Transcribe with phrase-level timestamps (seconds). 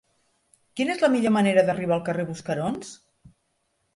[0.79, 2.95] Quina és la millor manera d'arribar al carrer de Buscarons?